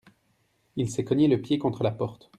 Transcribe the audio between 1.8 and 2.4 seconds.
la porte.